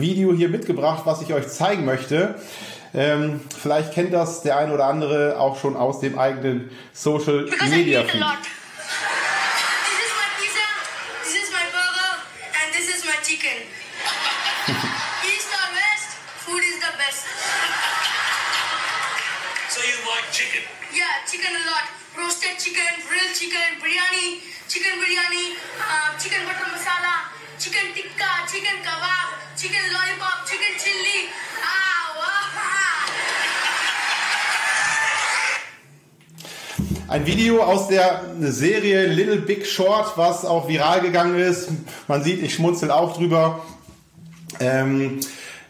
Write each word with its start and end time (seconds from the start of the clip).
Video 0.00 0.32
hier 0.32 0.48
mitgebracht, 0.48 1.02
was 1.04 1.22
ich 1.22 1.32
euch 1.32 1.48
zeigen 1.48 1.84
möchte. 1.84 2.36
Ähm, 2.94 3.40
vielleicht 3.60 3.92
kennt 3.92 4.12
das 4.12 4.42
der 4.42 4.56
eine 4.56 4.72
oder 4.72 4.86
andere 4.86 5.38
auch 5.38 5.60
schon 5.60 5.76
aus 5.76 6.00
dem 6.00 6.18
eigenen 6.18 6.70
Social 6.92 7.48
Media 7.68 8.02
Feed. 8.04 8.22
chicken 21.28 21.52
a 21.52 21.64
lot. 21.68 21.84
Roasted 22.16 22.56
chicken, 22.58 22.88
grilled 23.04 23.34
chicken, 23.36 23.78
biryani, 23.84 24.40
chicken 24.66 24.96
biryani, 24.96 25.60
uh, 25.76 26.16
chicken 26.18 26.40
butter 26.48 26.68
masala, 26.72 27.28
chicken 27.60 27.92
tikka, 27.92 28.48
chicken 28.48 28.80
kebab, 28.80 29.47
chicken 29.58 29.90
lollipop, 29.92 30.46
chicken 30.46 30.78
chili. 30.78 31.28
Ein 37.08 37.26
Video 37.26 37.62
aus 37.64 37.88
der 37.88 38.22
Serie 38.38 39.06
Little 39.06 39.38
Big 39.38 39.66
Short, 39.66 40.16
was 40.16 40.44
auch 40.44 40.68
viral 40.68 41.00
gegangen 41.00 41.38
ist. 41.40 41.70
Man 42.06 42.22
sieht, 42.22 42.40
ich 42.40 42.54
schmunzel 42.54 42.92
auch 42.92 43.16
drüber. 43.16 43.64
Ähm, 44.60 45.18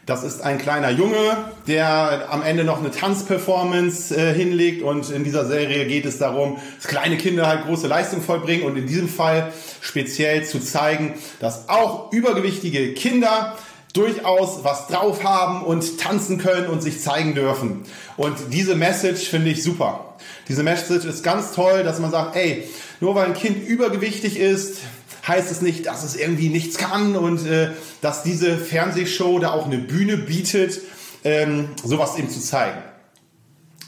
das 0.05 0.22
ist 0.22 0.42
ein 0.42 0.59
kleiner 0.59 0.91
Junge, 0.91 1.36
der 1.66 2.28
am 2.31 2.42
Ende 2.42 2.64
noch 2.64 2.78
eine 2.78 2.91
Tanzperformance 2.91 4.14
äh, 4.14 4.34
hinlegt 4.34 4.83
und 4.83 5.11
in 5.11 5.25
dieser 5.25 5.47
Serie 5.47 5.86
geht 5.86 6.05
es 6.05 6.19
darum, 6.19 6.59
dass 6.77 6.89
kleine 6.89 7.16
Kinder 7.16 7.47
halt 7.47 7.64
große 7.64 7.86
Leistung 7.86 8.20
vollbringen 8.20 8.64
und 8.64 8.77
in 8.77 8.86
diesem 8.86 9.09
Fall 9.09 9.53
speziell 9.81 10.44
zu 10.44 10.61
zeigen, 10.61 11.14
dass 11.41 11.69
auch 11.69 12.12
übergewichtige 12.12 12.94
Kinder 12.94 13.56
durchaus 13.98 14.62
was 14.62 14.86
drauf 14.86 15.24
haben 15.24 15.62
und 15.62 15.98
tanzen 15.98 16.38
können 16.38 16.68
und 16.68 16.82
sich 16.82 17.00
zeigen 17.00 17.34
dürfen. 17.34 17.82
Und 18.16 18.36
diese 18.52 18.77
Message 18.77 19.28
finde 19.28 19.50
ich 19.50 19.62
super. 19.62 20.14
Diese 20.46 20.62
Message 20.62 21.04
ist 21.04 21.24
ganz 21.24 21.52
toll, 21.52 21.82
dass 21.82 21.98
man 21.98 22.10
sagt, 22.10 22.36
ey, 22.36 22.69
nur 23.00 23.14
weil 23.14 23.26
ein 23.26 23.34
Kind 23.34 23.66
übergewichtig 23.66 24.38
ist, 24.38 24.78
heißt 25.26 25.50
es 25.50 25.60
nicht, 25.60 25.86
dass 25.86 26.04
es 26.04 26.16
irgendwie 26.16 26.48
nichts 26.48 26.78
kann 26.78 27.16
und 27.16 27.46
äh, 27.46 27.70
dass 28.00 28.22
diese 28.22 28.56
Fernsehshow 28.56 29.38
da 29.41 29.50
auch 29.50 29.66
eine 29.66 29.78
Bühne 29.78 30.16
bietet, 30.16 30.80
ähm, 31.24 31.70
sowas 31.84 32.16
eben 32.16 32.30
zu 32.30 32.41
zeigen. 32.41 32.78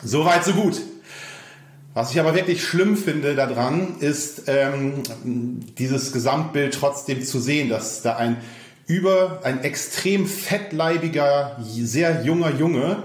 Soweit, 0.02 0.44
so 0.44 0.52
gut. 0.52 0.80
Was 1.94 2.12
ich 2.12 2.20
aber 2.20 2.34
wirklich 2.34 2.62
schlimm 2.62 2.96
finde 2.96 3.34
daran, 3.34 3.96
ist 4.00 4.44
ähm, 4.46 5.02
dieses 5.78 6.12
Gesamtbild 6.12 6.74
trotzdem 6.74 7.22
zu 7.22 7.40
sehen, 7.40 7.68
dass 7.68 8.02
da 8.02 8.16
ein 8.16 8.36
über 8.90 9.38
ein 9.44 9.62
extrem 9.62 10.26
fettleibiger, 10.26 11.56
sehr 11.62 12.24
junger 12.24 12.50
Junge 12.50 13.04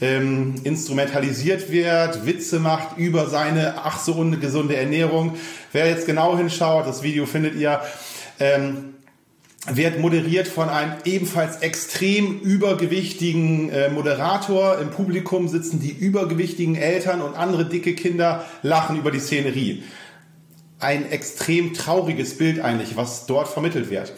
ähm, 0.00 0.56
instrumentalisiert 0.64 1.70
wird, 1.70 2.26
Witze 2.26 2.58
macht 2.58 2.98
über 2.98 3.28
seine 3.28 3.74
ach 3.84 4.00
so 4.00 4.14
ungesunde 4.14 4.74
Ernährung. 4.74 5.36
Wer 5.70 5.88
jetzt 5.88 6.06
genau 6.06 6.36
hinschaut, 6.36 6.88
das 6.88 7.04
Video 7.04 7.24
findet 7.24 7.54
ihr, 7.54 7.80
ähm, 8.40 8.94
wird 9.70 10.00
moderiert 10.00 10.48
von 10.48 10.68
einem 10.68 10.94
ebenfalls 11.04 11.58
extrem 11.58 12.40
übergewichtigen 12.40 13.70
äh, 13.70 13.90
Moderator. 13.90 14.80
Im 14.80 14.90
Publikum 14.90 15.46
sitzen 15.46 15.78
die 15.78 15.92
übergewichtigen 15.92 16.74
Eltern 16.74 17.22
und 17.22 17.36
andere 17.36 17.64
dicke 17.64 17.94
Kinder 17.94 18.44
lachen 18.62 18.98
über 18.98 19.12
die 19.12 19.20
Szenerie. 19.20 19.84
Ein 20.82 21.10
extrem 21.10 21.74
trauriges 21.74 22.36
Bild 22.36 22.60
eigentlich, 22.60 22.96
was 22.96 23.26
dort 23.26 23.48
vermittelt 23.48 23.88
wird. 23.88 24.12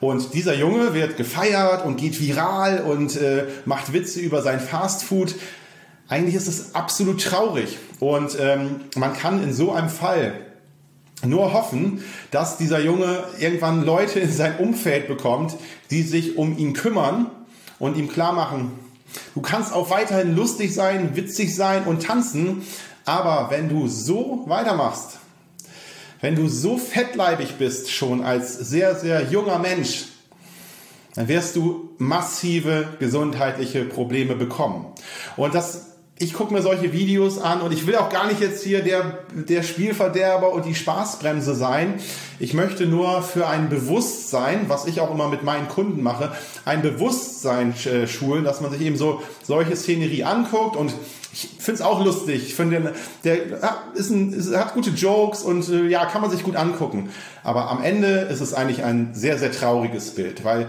Und 0.00 0.32
dieser 0.32 0.54
Junge 0.54 0.94
wird 0.94 1.16
gefeiert 1.16 1.84
und 1.84 1.96
geht 1.96 2.20
viral 2.20 2.82
und 2.82 3.16
äh, 3.16 3.46
macht 3.64 3.92
Witze 3.92 4.20
über 4.20 4.42
sein 4.42 4.60
Fastfood. 4.60 5.34
Eigentlich 6.08 6.34
ist 6.34 6.46
es 6.46 6.74
absolut 6.74 7.22
traurig. 7.22 7.78
Und 8.00 8.36
ähm, 8.38 8.80
man 8.96 9.12
kann 9.14 9.42
in 9.42 9.52
so 9.52 9.72
einem 9.72 9.88
Fall 9.88 10.34
nur 11.24 11.52
hoffen, 11.52 12.04
dass 12.30 12.58
dieser 12.58 12.80
Junge 12.80 13.24
irgendwann 13.38 13.84
Leute 13.84 14.20
in 14.20 14.30
sein 14.30 14.58
Umfeld 14.58 15.08
bekommt, 15.08 15.56
die 15.90 16.02
sich 16.02 16.36
um 16.36 16.56
ihn 16.58 16.74
kümmern 16.74 17.26
und 17.78 17.96
ihm 17.96 18.08
klar 18.08 18.32
machen, 18.32 18.72
du 19.34 19.40
kannst 19.40 19.72
auch 19.72 19.90
weiterhin 19.90 20.36
lustig 20.36 20.74
sein, 20.74 21.16
witzig 21.16 21.54
sein 21.54 21.84
und 21.84 22.02
tanzen, 22.02 22.62
aber 23.04 23.50
wenn 23.50 23.68
du 23.68 23.88
so 23.88 24.44
weitermachst, 24.46 25.18
wenn 26.24 26.36
du 26.36 26.48
so 26.48 26.78
fettleibig 26.78 27.56
bist 27.58 27.90
schon 27.90 28.24
als 28.24 28.54
sehr, 28.54 28.94
sehr 28.94 29.24
junger 29.24 29.58
Mensch, 29.58 30.06
dann 31.14 31.28
wirst 31.28 31.54
du 31.54 31.90
massive 31.98 32.88
gesundheitliche 32.98 33.84
Probleme 33.84 34.34
bekommen. 34.34 34.86
Und 35.36 35.54
das 35.54 35.93
ich 36.24 36.32
gucke 36.32 36.54
mir 36.54 36.62
solche 36.62 36.94
Videos 36.94 37.38
an 37.38 37.60
und 37.60 37.70
ich 37.72 37.86
will 37.86 37.96
auch 37.96 38.08
gar 38.08 38.26
nicht 38.26 38.40
jetzt 38.40 38.64
hier 38.64 38.82
der, 38.82 39.18
der 39.34 39.62
Spielverderber 39.62 40.52
und 40.52 40.64
die 40.64 40.74
Spaßbremse 40.74 41.54
sein. 41.54 42.00
Ich 42.38 42.54
möchte 42.54 42.86
nur 42.86 43.22
für 43.22 43.46
ein 43.46 43.68
Bewusstsein, 43.68 44.64
was 44.68 44.86
ich 44.86 45.00
auch 45.02 45.10
immer 45.10 45.28
mit 45.28 45.42
meinen 45.42 45.68
Kunden 45.68 46.02
mache, 46.02 46.32
ein 46.64 46.80
Bewusstsein 46.80 47.74
äh, 47.84 48.06
schulen, 48.06 48.42
dass 48.42 48.62
man 48.62 48.70
sich 48.70 48.80
eben 48.80 48.96
so 48.96 49.22
solche 49.42 49.76
Szenerie 49.76 50.24
anguckt 50.24 50.76
und 50.76 50.94
ich 51.34 51.50
finde 51.58 51.74
es 51.74 51.82
auch 51.82 52.02
lustig. 52.02 52.42
Ich 52.46 52.54
finde, 52.54 52.94
der, 53.24 53.36
der 53.36 53.76
ist 53.94 54.10
ein, 54.10 54.32
ist, 54.32 54.56
hat 54.56 54.72
gute 54.72 54.90
Jokes 54.90 55.42
und 55.42 55.68
äh, 55.68 55.88
ja, 55.88 56.06
kann 56.06 56.22
man 56.22 56.30
sich 56.30 56.42
gut 56.42 56.56
angucken. 56.56 57.10
Aber 57.42 57.70
am 57.70 57.82
Ende 57.82 58.20
ist 58.30 58.40
es 58.40 58.54
eigentlich 58.54 58.82
ein 58.82 59.10
sehr, 59.12 59.38
sehr 59.38 59.52
trauriges 59.52 60.14
Bild, 60.14 60.42
weil 60.44 60.68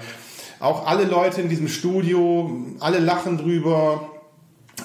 auch 0.59 0.85
alle 0.85 1.05
Leute 1.05 1.39
in 1.39 1.47
diesem 1.47 1.69
Studio, 1.69 2.51
alle 2.79 2.99
lachen 2.99 3.37
drüber, 3.37 4.09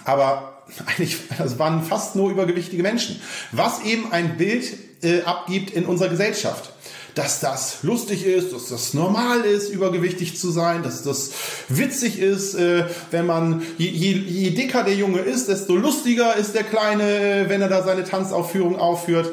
aber 0.05 0.50
eigentlich, 0.87 1.17
das 1.39 1.59
waren 1.59 1.83
fast 1.83 2.17
nur 2.17 2.31
übergewichtige 2.31 2.83
Menschen. 2.83 3.21
Was 3.53 3.83
eben 3.85 4.13
ein 4.13 4.37
Bild 4.37 4.65
äh, 5.03 5.23
abgibt 5.23 5.71
in 5.71 5.87
unserer 5.87 6.09
Gesellschaft 6.09 6.73
dass 7.15 7.41
das 7.41 7.83
lustig 7.83 8.25
ist, 8.25 8.53
dass 8.53 8.69
das 8.69 8.95
normal 8.95 9.41
ist, 9.41 9.71
übergewichtig 9.71 10.39
zu 10.39 10.51
sein, 10.51 10.83
dass 10.83 11.03
das 11.03 11.33
witzig 11.69 12.19
ist, 12.19 12.55
äh, 12.55 12.85
wenn 13.11 13.27
man, 13.27 13.63
je, 13.79 13.89
je, 13.89 14.13
je 14.13 14.51
dicker 14.51 14.85
der 14.85 14.95
Junge 14.95 15.21
ist, 15.21 15.49
desto 15.49 15.77
lustiger 15.77 16.37
ist 16.37 16.55
der 16.55 16.63
Kleine, 16.63 17.47
wenn 17.49 17.61
er 17.61 17.69
da 17.69 17.83
seine 17.83 18.05
Tanzaufführung 18.05 18.79
aufführt. 18.79 19.31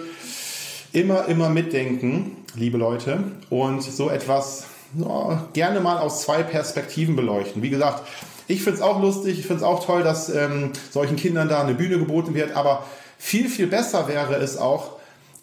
Immer, 0.93 1.27
immer 1.27 1.49
mitdenken, 1.49 2.37
liebe 2.55 2.77
Leute, 2.77 3.23
und 3.49 3.83
so 3.83 4.09
etwas 4.09 4.63
no, 4.93 5.39
gerne 5.53 5.79
mal 5.79 5.97
aus 5.97 6.21
zwei 6.21 6.43
Perspektiven 6.43 7.15
beleuchten. 7.15 7.61
Wie 7.61 7.69
gesagt, 7.69 8.07
ich 8.47 8.63
finde 8.63 8.77
es 8.77 8.81
auch 8.81 9.01
lustig, 9.01 9.39
ich 9.39 9.45
finde 9.45 9.61
es 9.61 9.63
auch 9.63 9.85
toll, 9.85 10.03
dass 10.03 10.29
ähm, 10.29 10.71
solchen 10.91 11.15
Kindern 11.15 11.49
da 11.49 11.61
eine 11.61 11.73
Bühne 11.73 11.99
geboten 11.99 12.33
wird, 12.33 12.55
aber 12.55 12.85
viel, 13.17 13.49
viel 13.49 13.67
besser 13.67 14.07
wäre 14.07 14.35
es 14.35 14.57
auch, 14.57 14.97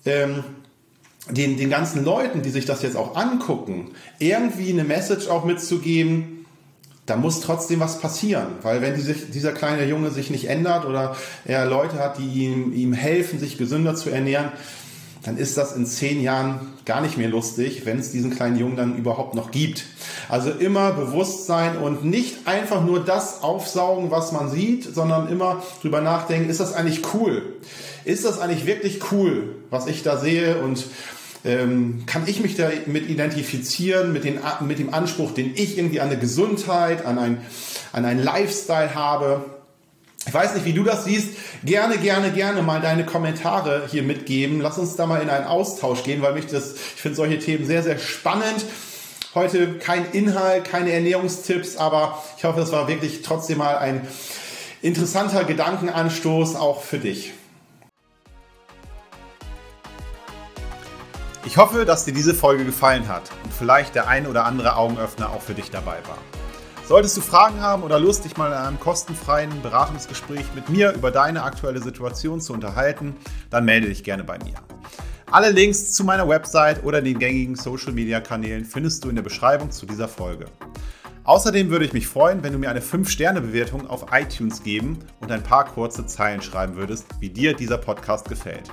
ähm, 0.07 0.45
den, 1.31 1.57
den 1.57 1.71
ganzen 1.71 2.05
Leuten, 2.05 2.43
die 2.43 2.51
sich 2.51 2.67
das 2.67 2.83
jetzt 2.83 2.97
auch 2.97 3.17
angucken, 3.17 3.93
irgendwie 4.19 4.71
eine 4.71 4.85
Message 4.85 5.29
auch 5.29 5.45
mitzugeben, 5.45 6.45
da 7.07 7.17
muss 7.17 7.41
trotzdem 7.41 7.81
was 7.81 8.01
passieren. 8.01 8.47
Weil 8.63 8.81
wenn 8.81 8.95
die 8.95 9.01
sich, 9.01 9.31
dieser 9.31 9.53
kleine 9.53 9.85
Junge 9.85 10.11
sich 10.11 10.31
nicht 10.31 10.49
ändert 10.49 10.85
oder 10.85 11.17
er 11.45 11.67
Leute 11.67 11.99
hat, 11.99 12.19
die 12.19 12.45
ihm, 12.45 12.73
ihm 12.73 12.93
helfen, 12.93 13.39
sich 13.39 13.59
gesünder 13.59 13.95
zu 13.95 14.11
ernähren, 14.11 14.53
dann 15.25 15.39
ist 15.39 15.57
das 15.57 15.75
in 15.75 15.87
zehn 15.87 16.23
Jahren 16.23 16.61
gar 16.85 17.01
nicht 17.01 17.17
mehr 17.17 17.29
lustig, 17.29 17.87
wenn 17.87 17.99
es 17.99 18.13
diesen 18.13 18.35
kleinen 18.35 18.59
Jungen 18.59 18.77
dann 18.77 18.97
überhaupt 18.97 19.35
noch 19.35 19.51
gibt. 19.51 19.85
Also 20.29 20.51
immer 20.51 20.93
bewusst 20.93 21.47
sein 21.47 21.79
und 21.79 22.05
nicht 22.05 22.47
einfach 22.47 22.85
nur 22.85 23.03
das 23.03 23.43
aufsaugen, 23.43 24.11
was 24.11 24.33
man 24.33 24.51
sieht, 24.51 24.95
sondern 24.95 25.29
immer 25.29 25.63
drüber 25.81 26.03
nachdenken, 26.03 26.51
ist 26.51 26.61
das 26.61 26.75
eigentlich 26.75 27.03
cool? 27.15 27.43
Ist 28.05 28.25
das 28.25 28.39
eigentlich 28.39 28.67
wirklich 28.67 29.01
cool, 29.13 29.55
was 29.71 29.87
ich 29.87 30.03
da 30.03 30.19
sehe 30.19 30.59
und 30.59 30.85
ähm, 31.45 32.05
kann 32.07 32.25
ich 32.27 32.41
mich 32.41 32.57
damit 32.57 33.09
identifizieren, 33.09 34.13
mit, 34.13 34.25
den, 34.25 34.39
mit 34.61 34.79
dem 34.79 34.93
Anspruch, 34.93 35.33
den 35.33 35.53
ich 35.55 35.77
irgendwie 35.79 36.01
an 36.01 36.09
eine 36.09 36.19
Gesundheit, 36.19 37.05
an 37.05 37.19
ein, 37.19 37.39
an 37.93 38.05
einen 38.05 38.23
Lifestyle 38.23 38.95
habe. 38.95 39.45
Ich 40.27 40.33
weiß 40.33 40.55
nicht, 40.55 40.65
wie 40.65 40.73
du 40.73 40.85
das 40.85 41.05
siehst. 41.05 41.37
Gerne, 41.65 41.99
gerne, 41.99 42.31
gerne 42.31 42.63
mal 42.63 42.81
deine 42.81 43.05
Kommentare 43.05 43.87
hier 43.91 44.03
mitgeben. 44.03 44.61
Lass 44.61 44.79
uns 44.79 44.97
da 44.97 45.07
mal 45.07 45.21
in 45.21 45.29
einen 45.29 45.47
Austausch 45.47 46.03
gehen, 46.03 46.23
weil 46.23 46.33
mich 46.35 46.47
das, 46.47 46.75
ich 46.75 47.03
finde 47.03 47.17
solche 47.17 47.39
Themen 47.39 47.67
sehr, 47.67 47.83
sehr 47.83 47.99
spannend. 47.99 48.65
Heute 49.35 49.79
kein 49.79 50.11
Inhalt, 50.13 50.65
keine 50.65 50.93
Ernährungstipps, 50.93 51.77
aber 51.77 52.23
ich 52.39 52.45
hoffe, 52.45 52.61
das 52.61 52.73
war 52.73 52.89
wirklich 52.89 53.23
trotzdem 53.23 53.59
mal 53.59 53.77
ein 53.77 54.07
interessanter 54.81 55.45
Gedankenanstoß 55.45 56.57
auch 56.57 56.83
für 56.83 56.99
dich. 56.99 57.33
Ich 61.45 61.59
hoffe, 61.59 61.85
dass 61.85 62.05
dir 62.05 62.15
diese 62.15 62.33
Folge 62.33 62.65
gefallen 62.65 63.09
hat 63.09 63.31
und 63.43 63.53
vielleicht 63.53 63.95
der 63.95 64.09
ein 64.09 64.27
oder 64.27 64.45
andere 64.45 64.77
Augenöffner 64.77 65.31
auch 65.31 65.43
für 65.43 65.55
dich 65.55 65.71
dabei 65.71 65.99
war. 66.07 66.19
Solltest 66.87 67.17
du 67.17 67.23
Fragen 67.23 67.63
haben 67.63 67.83
oder 67.83 67.99
Lust, 67.99 68.27
dich 68.27 68.37
mal 68.37 68.49
in 68.49 68.53
einem 68.53 68.79
kostenfreien 68.79 69.63
Beratungsgespräch 69.63 70.45
mit 70.55 70.69
mir 70.69 70.93
über 70.93 71.11
deine 71.11 71.43
aktuelle 71.43 71.81
Situation 71.81 72.43
zu 72.43 72.53
unterhalten, 72.53 73.17
dann 73.49 73.65
melde 73.65 73.89
dich 73.89 74.05
gerne 74.05 74.23
bei 74.23 74.37
mir. 74.45 74.57
Alle 75.31 75.51
Links 75.51 75.95
zu 75.95 76.05
meiner 76.05 76.29
Website 76.29 76.85
oder 76.85 77.01
den 77.01 77.19
gängigen 77.19 77.57
Social 77.57 77.93
Media 77.93 78.21
Kanälen 78.21 78.67
findest 78.67 79.03
du 79.03 79.09
in 79.09 79.17
der 79.17 79.23
Beschreibung 79.23 79.71
zu 79.71 79.87
dieser 79.87 80.09
Folge. 80.09 80.45
Außerdem 81.25 81.71
würde 81.71 81.87
ich 81.87 81.95
mich 81.95 82.07
freuen, 82.07 82.43
wenn 82.43 82.53
du 82.53 82.59
mir 82.59 82.69
eine 82.69 82.81
5-Sterne-Bewertung 82.81 83.89
auf 83.89 84.07
iTunes 84.13 84.63
geben 84.63 84.99
und 85.21 85.33
ein 85.33 85.43
paar 85.43 85.65
kurze 85.65 86.05
Zeilen 86.05 86.43
schreiben 86.43 86.77
würdest, 86.77 87.07
wie 87.19 87.31
dir 87.31 87.55
dieser 87.55 87.79
Podcast 87.79 88.29
gefällt. 88.29 88.71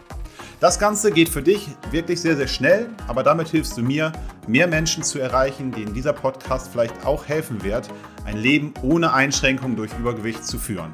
Das 0.59 0.77
Ganze 0.77 1.11
geht 1.11 1.29
für 1.29 1.41
dich 1.41 1.69
wirklich 1.91 2.19
sehr, 2.19 2.35
sehr 2.35 2.49
schnell, 2.49 2.89
aber 3.07 3.23
damit 3.23 3.47
hilfst 3.47 3.77
du 3.77 3.81
mir, 3.81 4.11
mehr 4.47 4.67
Menschen 4.67 5.01
zu 5.01 5.17
erreichen, 5.17 5.71
denen 5.71 5.93
dieser 5.93 6.11
Podcast 6.11 6.69
vielleicht 6.69 7.05
auch 7.05 7.25
helfen 7.25 7.63
wird, 7.63 7.87
ein 8.25 8.37
Leben 8.37 8.73
ohne 8.81 9.13
Einschränkung 9.13 9.77
durch 9.77 9.91
Übergewicht 9.97 10.45
zu 10.45 10.59
führen. 10.59 10.93